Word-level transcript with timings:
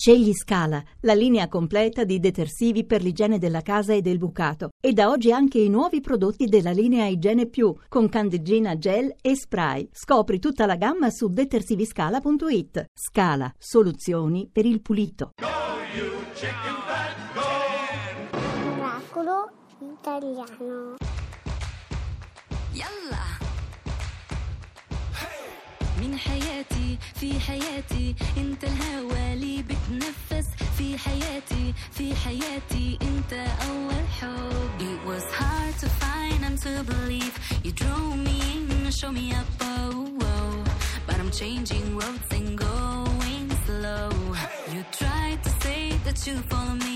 Scegli 0.00 0.32
Scala, 0.32 0.82
la 1.00 1.12
linea 1.12 1.46
completa 1.46 2.04
di 2.04 2.18
detersivi 2.20 2.86
per 2.86 3.02
l'igiene 3.02 3.36
della 3.36 3.60
casa 3.60 3.92
e 3.92 4.00
del 4.00 4.16
bucato 4.16 4.70
e 4.82 4.94
da 4.94 5.10
oggi 5.10 5.30
anche 5.30 5.58
i 5.58 5.68
nuovi 5.68 6.00
prodotti 6.00 6.46
della 6.46 6.70
linea 6.70 7.04
Igiene 7.04 7.44
Più 7.44 7.76
con 7.86 8.08
candeggina 8.08 8.78
gel 8.78 9.14
e 9.20 9.36
spray. 9.36 9.90
Scopri 9.92 10.38
tutta 10.38 10.64
la 10.64 10.76
gamma 10.76 11.10
su 11.10 11.28
detersiviscala.it. 11.28 12.86
Scala, 12.94 13.52
soluzioni 13.58 14.48
per 14.50 14.64
il 14.64 14.80
pulito. 14.80 15.32
Go 15.34 15.46
you 15.94 16.10
chicken 16.32 16.76
fat, 16.86 17.34
go! 17.34 18.80
Oracolo 18.80 19.50
italiano. 19.80 20.96
Yalla! 22.72 23.29
من 26.09 26.17
حياتي 26.17 26.97
في 27.19 27.39
حياتي 27.39 28.15
انت 28.37 28.63
الهوى 28.63 29.35
لي 29.35 29.63
بتنفس 29.63 30.47
في 30.77 30.97
حياتي 30.97 31.73
في 31.91 32.15
حياتي 32.15 32.97
انت 33.01 33.33
اول 33.69 34.03
حب 34.19 34.55
It 34.79 34.99
was 35.09 35.25
hard 35.39 35.73
to 35.83 35.87
find 36.01 36.39
and 36.47 36.57
to 36.65 36.73
believe 36.91 37.33
You 37.65 37.71
drew 37.81 38.05
me 38.25 38.37
in 38.53 38.63
and 38.75 38.93
show 38.99 39.11
me 39.19 39.25
up 39.39 39.49
oh, 39.61 40.07
oh. 40.31 40.63
But 41.07 41.15
I'm 41.21 41.31
changing 41.41 41.85
roads 42.01 42.29
and 42.37 42.49
going 42.67 43.45
slow 43.65 44.09
You 44.73 44.81
tried 45.01 45.39
to 45.45 45.51
say 45.63 45.81
that 46.05 46.17
you 46.27 46.35
follow 46.51 46.75
me 46.87 46.88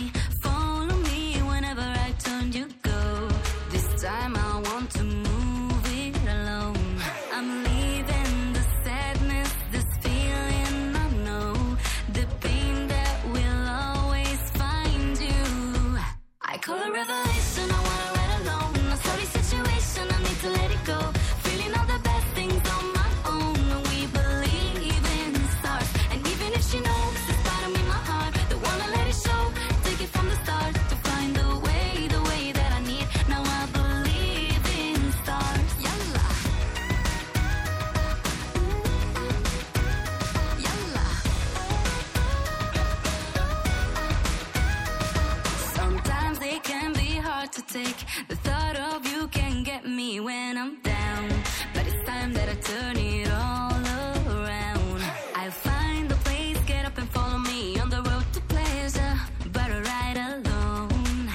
Take. 47.69 47.97
The 48.29 48.37
thought 48.37 48.77
of 48.77 49.07
you 49.07 49.29
can 49.29 49.63
get 49.63 49.87
me 49.87 50.21
when 50.21 50.57
I'm 50.59 50.81
down. 50.83 51.29
But 51.73 51.87
it's 51.87 52.07
time 52.07 52.33
that 52.33 52.49
I 52.49 52.55
turn 52.55 52.97
it 52.97 53.29
all 53.31 54.37
around. 54.37 55.03
I'll 55.35 55.51
find 55.51 56.11
a 56.11 56.15
place, 56.17 56.59
get 56.67 56.85
up 56.85 56.99
and 56.99 57.09
follow 57.11 57.39
me 57.39 57.79
on 57.79 57.91
the 57.91 58.03
road 58.03 58.27
to 58.33 58.41
pleasure. 58.43 59.15
But 59.53 59.71
I 59.71 59.81
ride 59.81 60.17
alone. 60.17 61.31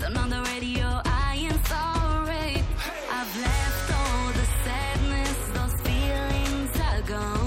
Turn 0.00 0.16
on 0.16 0.30
the 0.30 0.42
radio, 0.52 1.00
I 1.04 1.36
am 1.50 1.58
sorry. 1.64 2.62
I've 3.10 3.34
left 3.48 3.86
all 3.98 4.26
the 4.40 4.46
sadness, 4.64 5.38
those 5.56 5.80
feelings 5.86 6.80
are 6.80 7.02
gone. 7.02 7.43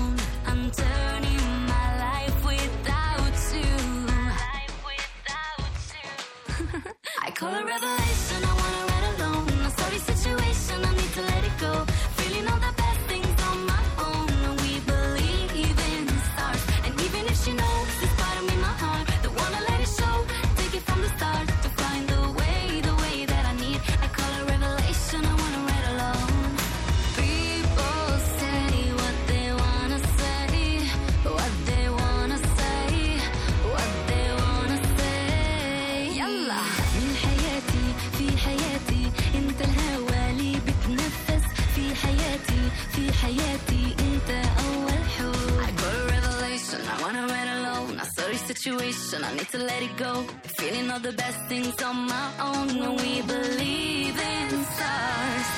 Situation 48.47 49.25
I 49.25 49.33
need 49.33 49.49
to 49.49 49.57
let 49.57 49.81
it 49.83 49.95
go. 49.97 50.23
Feeling 50.57 50.89
all 50.89 50.99
the 50.99 51.11
best 51.11 51.39
things 51.49 51.75
on 51.83 52.07
my 52.07 52.29
own 52.39 52.67
when 52.79 52.95
we 53.03 53.21
believe 53.21 54.17
in 54.17 54.49
stars 54.73 55.56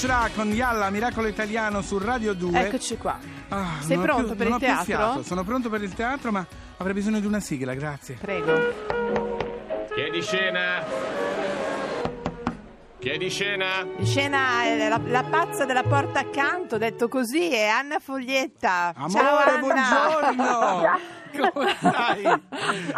Bushra 0.00 0.30
con 0.34 0.50
Yalla, 0.50 0.88
Miracolo 0.88 1.26
Italiano 1.28 1.82
su 1.82 1.98
Radio 1.98 2.32
2. 2.32 2.58
Eccoci 2.58 2.96
qua. 2.96 3.18
Ah, 3.50 3.72
Sei 3.80 3.98
pronto 3.98 4.28
più- 4.28 4.36
per 4.36 4.48
non 4.48 4.48
il 4.48 4.54
ho 4.54 4.58
più 4.58 4.66
teatro? 4.66 4.84
fiato. 4.84 5.22
Sono 5.22 5.44
pronto 5.44 5.68
per 5.68 5.82
il 5.82 5.92
teatro, 5.92 6.30
ma 6.32 6.46
avrei 6.78 6.94
bisogno 6.94 7.20
di 7.20 7.26
una 7.26 7.38
sigla, 7.38 7.74
grazie. 7.74 8.14
Prego. 8.18 9.86
Chiedi 9.94 10.22
scena. 10.22 10.82
Chiedi 13.00 13.30
scena. 13.30 13.80
In 13.96 14.04
scena 14.04 14.62
è 14.64 14.88
la, 14.88 15.00
la 15.06 15.22
pazza 15.24 15.64
della 15.64 15.82
porta 15.82 16.20
accanto, 16.20 16.76
detto 16.76 17.08
così, 17.08 17.50
è 17.50 17.66
Anna 17.66 17.98
Foglietta. 17.98 18.92
Amore, 18.94 19.10
Ciao 19.10 19.38
Anna. 19.38 19.58
buongiorno! 20.34 21.18
Come 21.52 21.74
stai? 21.76 22.22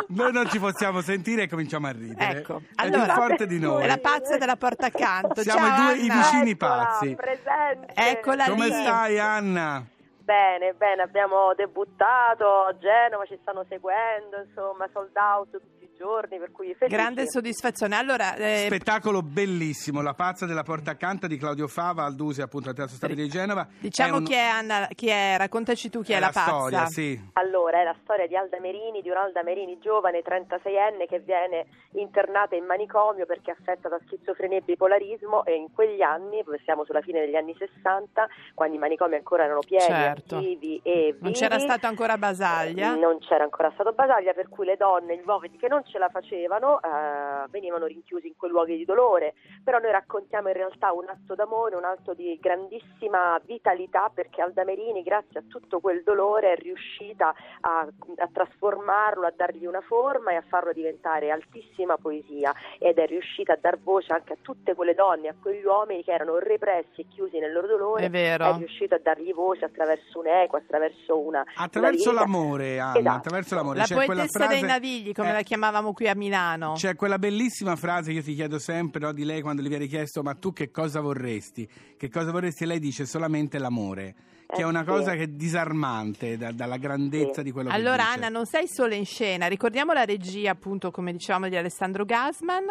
Noi 0.08 0.32
non 0.32 0.48
ci 0.48 0.58
possiamo 0.58 1.02
sentire 1.02 1.42
e 1.42 1.48
cominciamo 1.48 1.86
a 1.86 1.92
ridere. 1.92 2.38
Ecco, 2.38 2.62
È 2.74 2.82
allora, 2.82 3.04
più 3.04 3.12
forte 3.12 3.46
di 3.46 3.60
noi. 3.60 3.84
È 3.84 3.86
la 3.86 3.98
pazza 3.98 4.36
della 4.38 4.56
porta 4.56 4.86
accanto. 4.86 5.40
Siamo 5.42 5.66
Ciao, 5.68 5.90
i 5.92 5.94
due 5.94 6.04
i 6.04 6.10
vicini 6.10 6.56
pazzi. 6.56 7.14
presente. 7.14 7.92
Eccola 7.94 8.48
Come 8.48 8.66
lì. 8.68 8.72
stai, 8.72 9.18
Anna? 9.20 9.86
Bene, 10.18 10.72
bene, 10.72 11.02
abbiamo 11.02 11.52
debuttato 11.54 12.64
a 12.64 12.76
Genova, 12.78 13.24
ci 13.26 13.38
stanno 13.42 13.64
seguendo, 13.68 14.38
insomma, 14.46 14.88
sold 14.92 15.14
out 15.16 15.50
tutti 15.50 15.81
giorni, 16.02 16.38
per 16.38 16.50
cui 16.50 16.74
felici. 16.74 16.96
Grande 16.96 17.28
soddisfazione. 17.28 17.94
Allora, 17.96 18.34
eh, 18.34 18.64
Spettacolo 18.66 19.22
bellissimo, 19.22 20.02
La 20.02 20.14
pazza 20.14 20.46
della 20.46 20.64
porta 20.64 20.90
accanto 20.90 21.28
di 21.28 21.36
Claudio 21.36 21.68
Fava 21.68 22.02
al 22.04 22.16
Dusi, 22.16 22.42
appunto 22.42 22.70
al 22.70 22.74
Teatro 22.74 22.96
Stabile 22.96 23.22
di 23.22 23.28
Genova. 23.28 23.66
diciamo 23.78 24.16
È 24.16 24.18
un- 24.18 24.24
chi 24.24 24.32
è 24.34 24.40
Anna, 24.44 24.88
chi 24.94 25.08
è, 25.08 25.36
raccontaci 25.38 25.88
tu 25.90 26.02
chi 26.02 26.12
è, 26.12 26.16
è 26.16 26.20
la, 26.20 26.26
la 26.26 26.32
pazza. 26.32 26.50
storia, 26.50 26.86
sì. 26.86 27.20
Allora, 27.34 27.80
è 27.80 27.84
la 27.84 27.94
storia 28.02 28.26
di 28.26 28.36
Alda 28.36 28.58
Merini, 28.60 29.00
di 29.00 29.10
un'Alda 29.10 29.42
Merini 29.44 29.78
giovane, 29.80 30.22
36enne, 30.22 31.06
che 31.06 31.20
viene 31.20 31.66
internata 31.92 32.56
in 32.56 32.64
manicomio 32.64 33.26
perché 33.26 33.52
è 33.52 33.54
affetta 33.58 33.88
da 33.88 33.98
schizofrenia 34.06 34.58
e 34.58 34.62
bipolarismo 34.62 35.44
e 35.44 35.54
in 35.54 35.72
quegli 35.72 36.02
anni, 36.02 36.42
siamo 36.64 36.84
sulla 36.84 37.00
fine 37.02 37.20
degli 37.20 37.36
anni 37.36 37.54
60, 37.56 38.26
quando 38.54 38.74
i 38.76 38.78
manicomi 38.78 39.14
ancora 39.14 39.44
erano 39.44 39.60
pieni, 39.60 39.84
Certo. 39.84 40.36
attivi 40.38 40.80
e 40.82 41.14
Non 41.20 41.30
vivi, 41.30 41.38
c'era 41.38 41.58
stato 41.58 41.86
ancora 41.86 42.16
Basaglia. 42.18 42.94
Non 42.94 43.18
c'era 43.20 43.44
ancora 43.44 43.70
stato 43.74 43.92
Basaglia, 43.92 44.32
per 44.32 44.48
cui 44.48 44.64
le 44.66 44.76
donne, 44.76 45.16
gli 45.16 45.22
uomini 45.26 45.56
che 45.58 45.68
non 45.68 45.82
ce 45.92 45.98
la 45.98 46.08
facevano, 46.08 46.80
eh, 46.80 47.46
venivano 47.50 47.84
rinchiusi 47.84 48.26
in 48.26 48.34
quei 48.36 48.50
luoghi 48.50 48.76
di 48.78 48.86
dolore. 48.86 49.34
Però 49.62 49.78
noi 49.78 49.92
raccontiamo 49.92 50.48
in 50.48 50.54
realtà 50.54 50.92
un 50.92 51.06
atto 51.08 51.34
d'amore, 51.34 51.76
un 51.76 51.84
atto 51.84 52.14
di 52.14 52.38
grandissima 52.40 53.38
vitalità, 53.44 54.10
perché 54.12 54.40
Alda 54.40 54.64
Merini, 54.64 55.02
grazie 55.02 55.40
a 55.40 55.42
tutto 55.46 55.80
quel 55.80 56.02
dolore, 56.02 56.54
è 56.54 56.56
riuscita 56.56 57.34
a, 57.60 57.80
a 57.80 58.28
trasformarlo, 58.32 59.26
a 59.26 59.32
dargli 59.36 59.66
una 59.66 59.82
forma 59.82 60.32
e 60.32 60.36
a 60.36 60.44
farlo 60.48 60.72
diventare 60.72 61.30
altissima 61.30 61.96
poesia. 61.98 62.54
Ed 62.78 62.96
è 62.96 63.06
riuscita 63.06 63.52
a 63.52 63.58
dar 63.60 63.78
voce 63.78 64.12
anche 64.12 64.32
a 64.32 64.36
tutte 64.40 64.74
quelle 64.74 64.94
donne, 64.94 65.28
a 65.28 65.34
quegli 65.40 65.64
uomini 65.64 66.02
che 66.02 66.12
erano 66.12 66.38
repressi 66.38 67.02
e 67.02 67.06
chiusi 67.08 67.38
nel 67.38 67.52
loro 67.52 67.66
dolore. 67.66 68.06
È 68.06 68.10
vero. 68.10 68.54
È 68.54 68.56
riuscito 68.56 68.94
a 68.94 69.00
dargli 69.02 69.34
voce 69.34 69.66
attraverso 69.66 70.20
un'eco, 70.20 70.56
attraverso 70.56 71.18
una... 71.18 71.44
Attraverso 71.56 72.10
una 72.10 72.20
l'amore, 72.20 72.78
Anna, 72.78 72.98
Esatto. 72.98 73.16
attraverso 73.16 73.54
l'amore. 73.54 73.78
La 73.78 73.86
quella 73.86 74.04
poetessa 74.06 74.46
dei 74.46 74.58
frase- 74.58 74.72
navigli, 74.72 75.12
come 75.12 75.30
eh, 75.30 75.32
la 75.32 75.42
chiamavamo 75.72 75.92
qui 75.94 76.06
a 76.08 76.14
Milano. 76.14 76.74
C'è 76.74 76.94
quella 76.94 77.18
bellissima 77.18 77.76
frase 77.76 78.10
che 78.10 78.18
io 78.18 78.22
ti 78.22 78.34
chiedo 78.34 78.58
sempre 78.58 79.00
no, 79.00 79.12
di 79.12 79.24
lei 79.24 79.40
quando 79.40 79.62
le 79.62 79.68
viene 79.70 79.86
chiesto 79.86 80.22
ma 80.22 80.34
tu 80.34 80.52
che 80.52 80.70
cosa 80.70 81.00
vorresti? 81.00 81.66
Che 81.96 82.08
cosa 82.10 82.30
vorresti? 82.30 82.64
E 82.64 82.66
lei 82.66 82.78
dice 82.78 83.06
solamente 83.06 83.58
l'amore, 83.58 84.14
che 84.46 84.60
Eh, 84.60 84.64
è 84.64 84.66
una 84.66 84.80
sì. 84.80 84.86
cosa 84.86 85.12
che 85.14 85.22
è 85.22 85.26
disarmante 85.28 86.36
da- 86.36 86.52
dalla 86.52 86.76
grandezza 86.76 87.36
Sì. 87.36 87.44
di 87.44 87.50
quello 87.52 87.70
che 87.70 87.74
Allora 87.74 88.02
dice. 88.04 88.08
Anna, 88.16 88.28
non 88.28 88.44
sei 88.44 88.68
solo 88.68 88.92
in 88.94 89.06
scena, 89.06 89.46
ricordiamo 89.46 89.94
la 89.94 90.04
regia 90.04 90.50
appunto 90.50 90.90
come 90.90 91.12
dicevamo 91.12 91.48
di 91.48 91.56
Alessandro 91.56 92.04
Gasman. 92.04 92.64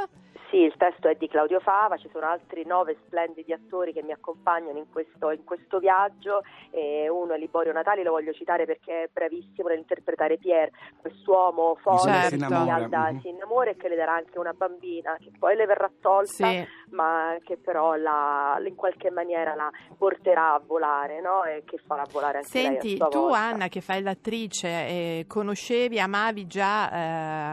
Sì, 0.51 0.57
il 0.57 0.73
testo 0.77 1.07
è 1.07 1.15
di 1.15 1.29
Claudio 1.29 1.61
Fava, 1.61 1.95
ci 1.95 2.09
sono 2.11 2.25
altri 2.27 2.65
nove 2.65 2.97
splendidi 3.05 3.53
attori 3.53 3.93
che 3.93 4.03
mi 4.03 4.11
accompagnano 4.11 4.77
in 4.77 4.89
questo, 4.91 5.31
in 5.31 5.45
questo 5.45 5.79
viaggio. 5.79 6.41
E 6.71 7.07
uno 7.07 7.33
è 7.33 7.37
Liborio 7.37 7.71
Natali, 7.71 8.03
lo 8.03 8.11
voglio 8.11 8.33
citare 8.33 8.65
perché 8.65 9.03
è 9.03 9.09
bravissimo 9.11 9.69
nell'interpretare 9.69 10.37
Pierre, 10.37 10.71
quest'uomo 10.99 11.77
forte 11.81 12.09
Certo. 12.09 12.19
che 12.19 12.23
Si 12.25 12.37
si 12.37 12.45
innamora. 12.45 12.75
Alda- 12.75 13.19
si 13.21 13.29
innamora 13.29 13.69
e 13.69 13.77
che 13.77 13.87
le 13.87 13.95
darà 13.95 14.13
anche 14.15 14.37
una 14.37 14.51
bambina, 14.51 15.15
che 15.21 15.31
poi 15.39 15.55
le 15.55 15.65
verrà 15.65 15.89
tolta, 16.01 16.27
Sì. 16.49 16.67
ma 16.89 17.37
che 17.45 17.55
però 17.57 17.95
la- 17.95 18.61
in 18.67 18.75
qualche 18.75 19.09
maniera 19.09 19.55
la 19.55 19.69
porterà 19.97 20.53
a 20.55 20.61
volare 20.65 21.21
no? 21.21 21.45
e 21.45 21.63
che 21.65 21.77
farà 21.77 22.03
volare 22.11 22.39
anche 22.39 22.49
lei 22.51 22.63
Senti, 22.65 22.93
a 22.93 22.95
sua 22.97 23.07
tu 23.07 23.19
volta. 23.19 23.37
Anna 23.37 23.67
che 23.69 23.79
fai 23.79 24.01
l'attrice, 24.01 24.67
eh, 24.67 25.25
conoscevi, 25.29 25.97
amavi 25.97 26.45
già 26.45 26.91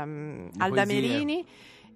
ehm, 0.03 0.51
Le 0.57 0.65
Alda. 0.65 0.85
Merini 0.85 1.47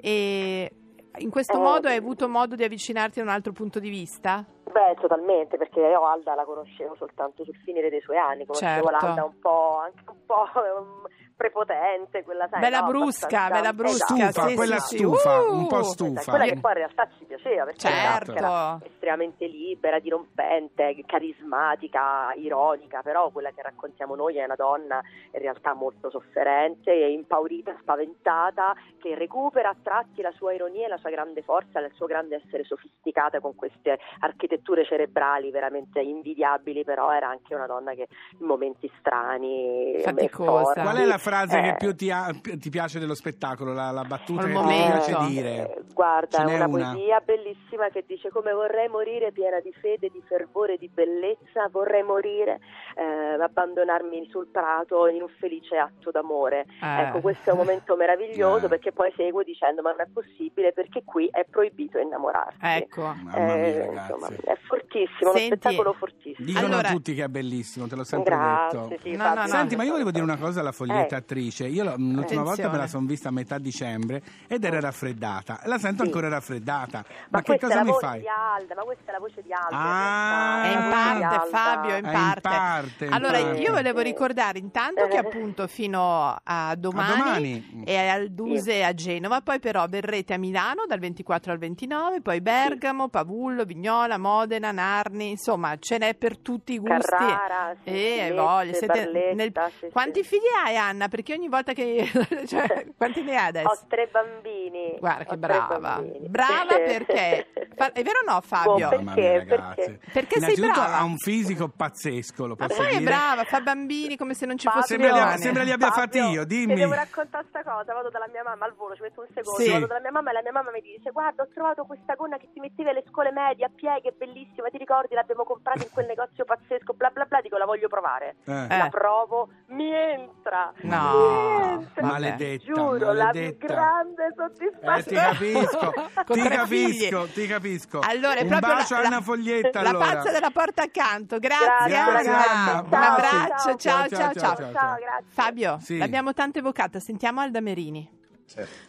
e 0.00 0.70
in 1.18 1.30
questo 1.30 1.56
Eh, 1.56 1.60
modo 1.60 1.88
hai 1.88 1.96
avuto 1.96 2.28
modo 2.28 2.54
di 2.54 2.64
avvicinarti 2.64 3.20
a 3.20 3.22
un 3.22 3.28
altro 3.28 3.52
punto 3.52 3.78
di 3.78 3.88
vista? 3.90 4.44
Beh, 4.64 4.96
totalmente, 5.00 5.56
perché 5.58 5.80
io 5.80 6.00
Alda 6.06 6.34
la 6.34 6.44
conoscevo 6.44 6.94
soltanto 6.96 7.44
sul 7.44 7.54
finire 7.64 7.90
dei 7.90 8.00
suoi 8.00 8.16
anni, 8.16 8.46
conoscevo 8.46 8.88
Certo. 8.88 9.06
l'Alda 9.06 9.24
un 9.24 9.38
po', 9.38 9.78
anche 9.84 10.02
un 10.08 10.24
po' 10.24 10.44
um, 10.78 11.02
prepotente, 11.36 12.22
quella 12.24 12.46
sai, 12.48 12.60
Bella 12.60 12.80
no, 12.80 12.86
brusca, 12.86 13.48
bella 13.50 13.72
brusca, 13.72 14.14
Esatto. 14.14 14.30
Stufa, 14.30 14.48
sì, 14.48 14.54
quella 14.54 14.78
sì, 14.78 14.96
stufa, 14.96 15.40
Uh! 15.40 15.54
un 15.54 15.66
po' 15.66 15.78
Esatto, 15.80 15.92
stufa. 15.92 16.30
Quella 16.30 16.44
che 16.44 16.60
poi 16.60 16.70
in 16.70 16.76
realtà 16.78 17.08
ci 17.18 17.24
piaceva 17.24 17.64
perché 17.64 17.80
Certo. 17.80 18.32
era 18.32 18.78
estremamente 19.02 19.46
libera, 19.46 19.98
dirompente, 19.98 20.94
carismatica, 21.04 22.32
ironica, 22.36 23.02
però 23.02 23.30
quella 23.30 23.50
che 23.50 23.60
raccontiamo 23.60 24.14
noi 24.14 24.36
è 24.36 24.44
una 24.44 24.54
donna 24.54 25.02
in 25.32 25.40
realtà 25.40 25.74
molto 25.74 26.08
sofferente, 26.08 26.92
impaurita, 26.92 27.76
spaventata, 27.80 28.74
che 29.00 29.16
recupera 29.16 29.70
a 29.70 29.76
tratti 29.82 30.22
la 30.22 30.30
sua 30.30 30.52
ironia 30.52 30.86
e 30.86 30.88
la 30.88 30.98
sua 30.98 31.10
grande 31.10 31.42
forza, 31.42 31.80
il 31.80 31.90
suo 31.94 32.06
grande 32.06 32.40
essere 32.44 32.62
sofisticata 32.62 33.40
con 33.40 33.56
queste 33.56 33.98
architetture 34.20 34.84
cerebrali 34.84 35.50
veramente 35.50 36.00
invidiabili, 36.00 36.84
però 36.84 37.10
era 37.10 37.28
anche 37.28 37.56
una 37.56 37.66
donna 37.66 37.94
che 37.94 38.06
in 38.38 38.46
momenti 38.46 38.88
strani 39.00 40.00
Faticosa. 40.00 40.80
Qual 40.80 40.96
è 40.96 41.04
la 41.04 41.18
frase 41.18 41.58
eh, 41.58 41.62
che 41.62 41.74
più 41.76 41.94
ti, 41.96 42.10
ha- 42.10 42.32
ti 42.40 42.70
piace 42.70 43.00
dello 43.00 43.14
spettacolo, 43.14 43.72
la, 43.72 43.90
la 43.90 44.04
battuta 44.04 44.42
Al 44.42 44.46
che 44.46 44.52
più 44.52 44.60
ti 44.60 44.66
momento. 44.68 45.04
piace 45.06 45.26
dire? 45.26 45.74
Eh, 45.74 45.82
guarda, 45.92 46.38
è 46.38 46.54
una, 46.54 46.66
una? 46.68 46.92
poesia 46.92 47.20
bellissima 47.20 47.88
che 47.88 48.04
dice 48.06 48.30
come 48.30 48.52
vorrei 48.52 48.90
morire 48.92 49.32
piena 49.32 49.58
di 49.60 49.72
fede, 49.80 50.08
di 50.10 50.22
fervore, 50.28 50.76
di 50.76 50.88
bellezza, 50.92 51.68
vorrei 51.70 52.02
morire, 52.02 52.60
eh, 52.94 53.42
abbandonarmi 53.42 54.28
sul 54.30 54.46
prato 54.46 55.06
in 55.08 55.22
un 55.22 55.28
felice 55.38 55.76
atto 55.76 56.10
d'amore. 56.10 56.66
Eh. 56.82 57.00
Ecco, 57.02 57.20
questo 57.20 57.50
è 57.50 57.52
un 57.52 57.58
momento 57.58 57.96
meraviglioso 57.96 58.66
Eh. 58.66 58.68
perché 58.68 58.92
poi 58.92 59.12
seguo 59.16 59.42
dicendo 59.42 59.82
ma 59.82 59.90
non 59.90 60.02
è 60.02 60.06
possibile 60.12 60.72
perché 60.72 61.02
qui 61.04 61.28
è 61.32 61.44
proibito 61.48 61.98
innamorarsi. 61.98 62.58
Ecco. 62.60 63.02
Mamma 63.02 63.36
mia, 63.36 63.54
Eh, 63.56 63.90
insomma, 63.92 64.28
è 64.28 64.56
fortissimo, 64.66 65.32
Senti, 65.32 65.46
uno 65.46 65.56
spettacolo 65.56 65.92
fortissimo. 65.94 66.46
Dicono 66.46 66.66
Allora- 66.66 66.90
tutti 66.90 67.14
che 67.14 67.24
è 67.24 67.28
bellissimo, 67.28 67.86
te 67.86 67.96
l'ho 67.96 68.04
sempre 68.04 68.34
Grazie, 68.34 68.78
detto. 68.88 69.00
sì, 69.02 69.16
No, 69.16 69.28
no, 69.28 69.34
no. 69.42 69.46
Senti, 69.46 69.76
ma 69.76 69.84
io 69.84 69.92
volevo 69.92 70.10
dire 70.10 70.22
una 70.24 70.36
cosa 70.38 70.60
alla 70.60 70.72
foglietta 70.72 71.16
Eh. 71.16 71.18
attrice. 71.18 71.66
Io 71.66 71.82
lo- 71.84 71.90
l'ultima 71.96 72.20
Attenzione. 72.20 72.44
volta 72.44 72.70
me 72.70 72.76
la 72.78 72.86
sono 72.86 73.06
vista 73.06 73.28
a 73.28 73.32
metà 73.32 73.58
dicembre 73.58 74.22
ed 74.48 74.64
era 74.64 74.80
raffreddata. 74.80 75.60
La 75.64 75.78
sento 75.78 76.02
Sì. 76.02 76.08
ancora 76.08 76.28
raffreddata. 76.28 76.98
Ma, 77.06 77.14
Ma, 77.30 77.38
che 77.40 77.44
questa 77.56 77.66
cosa 77.68 77.84
mi 77.84 77.92
fai? 77.98 78.20
di 78.20 78.26
Alda, 78.28 78.74
ma 78.82 78.84
questa 78.84 79.10
è 79.10 79.12
la 79.12 79.18
voce 79.18 79.42
di 79.42 79.52
Alda. 79.52 79.76
Ah, 79.78 80.62
È 80.62 80.72
in 80.72 80.90
parte. 80.90 81.48
Fabio, 81.48 81.94
è 81.94 81.98
in 81.98 82.04
È 82.04 82.08
in 82.08 82.12
parte. 82.12 82.40
parte, 82.48 83.04
in 83.06 83.12
allora, 83.12 83.38
parte. 83.40 83.60
io 83.60 83.72
volevo 83.72 84.00
ricordare 84.00 84.58
intanto 84.58 85.06
che 85.06 85.16
appunto 85.16 85.66
fino 85.66 86.36
a 86.42 86.74
domani, 86.76 87.12
A 87.12 87.16
domani. 87.16 87.84
è 87.84 88.08
al 88.08 88.28
Duse 88.30 88.82
a 88.84 88.92
Genova, 88.94 89.40
poi 89.40 89.58
però 89.60 89.86
verrete 89.86 90.34
a 90.34 90.38
Milano 90.38 90.84
dal 90.86 90.98
24 90.98 91.52
al 91.52 91.58
29, 91.58 92.20
poi 92.20 92.40
Bergamo, 92.40 93.08
Pavullo, 93.08 93.64
Vignola, 93.64 94.18
Modena, 94.18 94.72
Narni, 94.72 95.30
insomma 95.30 95.76
ce 95.78 95.98
n'è 95.98 96.14
per 96.14 96.38
tutti 96.38 96.72
i 96.74 96.78
gusti. 96.78 97.10
Carrara, 97.10 97.74
sì, 97.82 97.90
Eh, 97.90 98.16
Lecce, 98.28 98.32
voglia, 98.34 98.72
siete 98.72 99.10
nel- 99.34 99.52
sì, 99.78 99.88
Quanti 99.90 100.22
sì. 100.22 100.28
figli 100.28 100.48
hai 100.64 100.76
Anna? 100.76 101.08
Perché 101.08 101.34
ogni 101.34 101.48
volta 101.48 101.72
che... 101.72 102.08
cioè, 102.46 102.86
quanti 102.96 103.22
ne 103.22 103.36
hai 103.36 103.46
adesso? 103.48 103.68
Ho 103.68 103.78
tre 103.88 104.08
bambini. 104.10 104.96
Guarda 104.98 105.24
che 105.24 105.36
brava, 105.36 106.02
brava 106.28 106.76
perché... 106.84 107.48
fa- 107.76 107.92
È 107.92 108.02
vero 108.02 108.20
o 108.26 108.32
no 108.32 108.40
Fabio? 108.40 108.71
Mamma 108.78 109.12
Perché? 109.14 109.20
mia, 109.20 109.56
ragazzi. 109.56 109.98
Perché 110.12 110.38
sei 110.40 110.54
Innanzitutto 110.54 110.80
brava? 110.80 110.96
ha 110.98 111.04
un 111.04 111.16
fisico 111.18 111.68
pazzesco, 111.68 112.46
lo 112.46 112.56
Ma 112.58 112.66
posso 112.66 112.80
poi 112.82 112.90
è 112.92 112.98
dire. 112.98 113.04
brava, 113.10 113.44
fa 113.44 113.60
bambini 113.60 114.16
come 114.16 114.34
se 114.34 114.46
non 114.46 114.56
ci 114.58 114.66
Fabio, 114.66 114.80
fosse 114.82 114.96
Sembra 114.98 115.36
sembra 115.36 115.62
li 115.62 115.70
abbia 115.72 115.90
fatti 115.90 116.18
Fabio, 116.18 116.32
io, 116.40 116.46
Ti 116.46 116.56
dimmi. 116.56 116.74
devo 116.74 116.94
raccontare 116.94 117.44
sta 117.48 117.62
cosa, 117.62 117.92
vado 117.92 118.10
dalla 118.10 118.28
mia 118.32 118.42
mamma 118.42 118.64
al 118.64 118.74
volo, 118.74 118.94
ci 118.94 119.02
metto 119.02 119.20
un 119.20 119.26
secondo, 119.34 119.60
Sì. 119.60 119.70
vado 119.70 119.86
dalla 119.86 120.00
mia 120.00 120.10
mamma 120.12 120.30
e 120.30 120.32
la 120.32 120.42
mia 120.42 120.52
mamma 120.52 120.70
mi 120.70 120.80
dice 120.80 121.10
guarda 121.10 121.42
ho 121.42 121.48
trovato 121.52 121.84
questa 121.84 122.14
gonna 122.14 122.36
che 122.36 122.48
ti 122.52 122.60
mettevi 122.60 122.88
alle 122.88 123.04
scuole 123.08 123.30
medie 123.32 123.64
a 123.66 123.70
pieghe, 123.74 124.08
è 124.10 124.14
bellissima, 124.16 124.68
ti 124.68 124.78
ricordi 124.78 125.14
l'abbiamo 125.14 125.44
comprata 125.44 125.82
in 125.82 125.90
quel 125.90 126.06
negozio 126.06 126.44
pazzesco, 126.44 126.92
bla 126.94 127.10
bla 127.10 127.24
bla, 127.24 127.40
dico 127.40 127.56
la 127.56 127.64
voglio 127.66 127.88
provare. 127.88 128.36
Eh. 128.44 128.52
Eh. 128.52 128.78
La 128.78 128.88
provo, 128.88 129.48
mi 129.68 129.92
entra, 129.92 130.72
No, 130.82 131.12
mi 131.12 131.72
entra. 131.72 132.06
maledetta, 132.06 132.64
Giuro, 132.64 133.12
la 133.12 133.30
più 133.30 133.40
maledetta. 133.40 133.66
grande 133.66 134.26
Eh, 134.26 134.34
soddisfazione. 134.36 135.02
ti 135.02 135.14
capisco, 135.14 135.92
ti 136.26 136.42
capisco, 136.48 137.26
ti 137.32 137.46
capisco. 137.46 137.98
Allora, 138.00 138.34
è 138.40 138.46
proprio 138.46 138.61
bacio 138.66 138.94
la, 138.94 139.00
a 139.00 139.06
Anna 139.06 139.20
Foglietta 139.20 139.82
la 139.82 139.88
allora. 139.90 140.04
pazza 140.14 140.30
della 140.30 140.50
porta 140.50 140.82
accanto. 140.82 141.38
Grazie, 141.38 141.66
Grazie, 141.88 141.96
Anna. 141.96 142.12
ragazzi. 142.12 142.84
Un 142.84 142.90
Ciao, 142.90 143.12
abbraccio, 143.12 143.76
ciao, 143.76 143.76
ciao, 143.76 144.08
ciao, 144.08 144.08
ciao, 144.08 144.32
ciao. 144.32 144.56
ciao. 144.56 144.72
Ciao, 144.72 144.96
grazie. 144.96 145.24
Fabio, 145.28 145.78
Sì. 145.82 145.98
l'abbiamo 145.98 146.32
tanto 146.32 146.58
evocata, 146.58 147.00
sentiamo 147.00 147.40
Alda 147.40 147.60
Merini. 147.60 148.08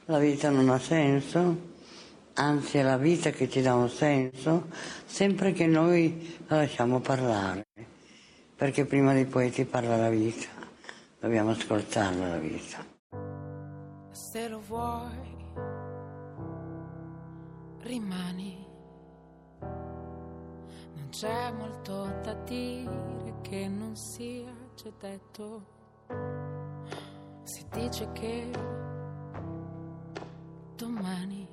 La 0.05 0.17
vita 0.17 0.49
non 0.49 0.69
ha 0.69 0.77
senso, 0.79 1.71
anzi 2.33 2.77
è 2.79 2.83
la 2.83 2.97
vita 2.97 3.29
che 3.29 3.49
ci 3.49 3.61
dà 3.61 3.73
un 3.75 3.89
senso, 3.89 4.67
sempre 5.05 5.53
che 5.53 5.67
noi 5.67 6.43
la 6.47 6.57
lasciamo 6.57 6.99
parlare, 6.99 7.67
perché 8.55 8.85
prima 8.85 9.13
dei 9.13 9.25
poeti 9.25 9.63
parla 9.63 9.95
la 9.95 10.09
vita, 10.09 10.47
dobbiamo 11.19 11.51
ascoltarla 11.51 12.27
la 12.27 12.37
vita. 12.37 12.85
Se 14.11 14.47
lo 14.49 14.59
vuoi, 14.67 15.31
rimani. 17.83 18.62
Non 21.13 21.22
c'è 21.22 21.51
molto 21.51 22.12
da 22.24 22.34
dire 22.34 23.36
che 23.43 23.67
non 23.67 23.96
sia 23.96 24.51
già 24.74 24.89
detto. 25.00 25.63
Si 27.43 27.63
dice 27.72 28.12
che 28.13 28.50
domani 30.75 31.48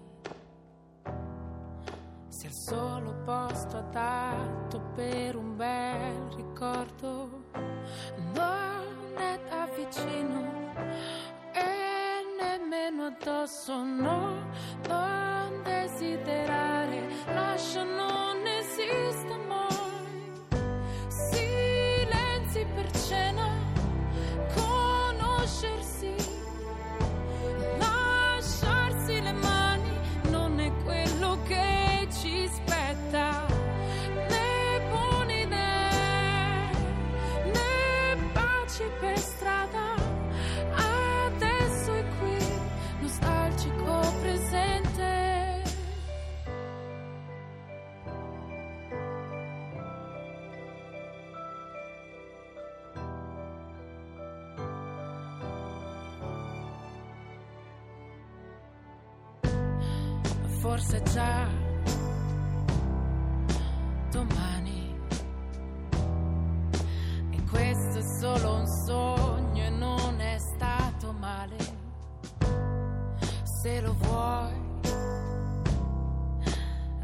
sia 2.29 2.49
il 2.49 2.55
solo 2.55 3.13
posto 3.23 3.77
adatto 3.77 4.81
per 4.95 5.37
un 5.37 5.55
bel 5.57 6.23
ricordo. 6.37 7.45
Non 8.33 9.15
è 9.19 9.41
da 9.47 9.69
vicino 9.77 10.73
e 11.53 12.23
nemmeno 12.41 13.09
addosso, 13.09 13.85
no, 13.85 14.43
non 14.89 15.63
desiderare, 15.65 17.09
lascia 17.35 17.85
emotional 23.13 23.60
forse 60.61 61.03
già 61.05 61.49
domani. 64.11 64.95
E 67.31 67.43
questo 67.51 67.99
è 67.99 68.03
solo 68.21 68.57
un 68.57 68.67
sogno 68.67 69.65
e 69.65 69.71
non 69.71 70.21
è 70.21 70.37
stato 70.39 71.13
male. 71.13 71.57
Se 73.43 73.81
lo 73.81 73.95
vuoi, 74.01 74.53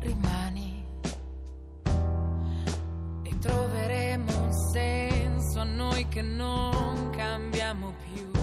rimani. 0.01 0.87
E 3.23 3.39
troveremo 3.39 4.43
un 4.43 4.53
senso 4.53 5.61
a 5.61 5.65
noi 5.65 6.07
che 6.09 6.21
non 6.21 7.11
cambiamo 7.11 7.95
più. 8.05 8.36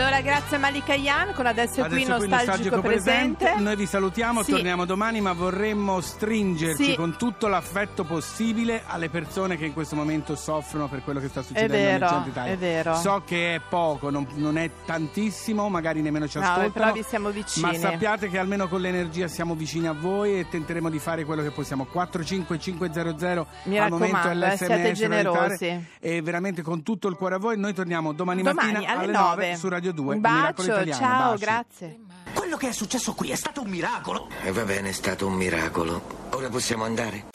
Allora, 0.00 0.22
grazie 0.22 0.56
Malika 0.56 0.94
Yan 0.94 1.34
con 1.34 1.44
adesso 1.44 1.84
è 1.84 1.88
qui 1.88 2.02
Adesso 2.04 2.16
qui 2.16 2.28
nostalgico, 2.28 2.80
presente. 2.80 3.54
Noi 3.58 3.76
vi 3.76 3.84
salutiamo, 3.84 4.42
Sì. 4.42 4.52
torniamo 4.52 4.86
domani, 4.86 5.20
ma 5.20 5.34
vorremmo 5.34 6.00
stringerci 6.00 6.84
Sì. 6.84 6.94
con 6.94 7.16
tutto 7.18 7.48
l'affetto 7.48 8.04
possibile 8.04 8.82
alle 8.86 9.10
persone 9.10 9.58
che 9.58 9.66
in 9.66 9.74
questo 9.74 9.96
momento 9.96 10.36
soffrono 10.36 10.88
per 10.88 11.04
quello 11.04 11.20
che 11.20 11.28
sta 11.28 11.42
succedendo 11.42 11.74
vero, 11.74 11.98
nel 11.98 12.08
centro 12.08 12.30
Italia. 12.30 12.52
è 12.52 12.56
vero. 12.56 12.94
So 12.94 13.22
che 13.26 13.56
è 13.56 13.60
poco, 13.68 14.08
non, 14.08 14.26
non 14.36 14.56
è 14.56 14.70
tantissimo, 14.86 15.68
magari 15.68 16.00
nemmeno 16.00 16.26
ci 16.26 16.38
No, 16.38 16.44
ascoltano. 16.44 16.70
però 16.72 16.92
vi 16.92 17.04
siamo 17.06 17.28
vicini. 17.28 17.66
Ma 17.66 17.74
sappiate 17.74 18.30
che 18.30 18.38
almeno 18.38 18.68
con 18.68 18.80
l'energia 18.80 19.28
siamo 19.28 19.54
vicini 19.54 19.86
a 19.86 19.92
voi 19.92 20.38
e 20.38 20.48
tenteremo 20.48 20.88
di 20.88 20.98
fare 20.98 21.24
quello 21.26 21.42
che 21.42 21.50
possiamo. 21.50 21.84
45500 21.84 23.46
Mi 23.64 23.78
al 23.78 23.90
momento 23.90 24.16
è 24.28 24.30
eh, 24.30 24.34
l'SMS 24.34 24.56
siate 24.64 24.82
da 24.82 24.92
generosi. 24.92 25.86
E 26.00 26.22
veramente 26.22 26.62
con 26.62 26.82
tutto 26.82 27.06
il 27.08 27.16
cuore 27.16 27.34
a 27.34 27.38
voi. 27.38 27.58
Noi 27.58 27.74
torniamo 27.74 28.14
domani, 28.14 28.42
Domani 28.42 28.72
mattina 28.72 28.92
alle 28.94 29.12
9 29.12 29.18
9 29.46 29.56
su 29.56 29.68
Radio 29.68 29.89
2. 29.92 30.14
Un 30.14 30.20
bacio, 30.20 30.62
Italiano. 30.62 31.00
ciao, 31.00 31.30
Baci. 31.30 31.44
grazie. 31.44 31.98
Quello 32.34 32.56
che 32.56 32.68
è 32.68 32.72
successo 32.72 33.12
qui 33.12 33.30
è 33.30 33.34
stato 33.34 33.62
un 33.62 33.68
miracolo. 33.68 34.28
E 34.42 34.52
va 34.52 34.64
bene, 34.64 34.90
è 34.90 34.92
stato 34.92 35.26
un 35.26 35.34
miracolo. 35.34 36.28
Ora 36.30 36.48
possiamo 36.48 36.84
andare? 36.84 37.26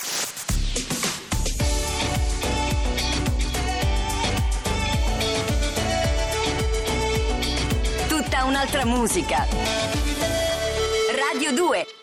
Tutta 8.08 8.46
un'altra 8.46 8.86
musica. 8.86 9.46
Radio 11.32 11.54
2 11.54 11.95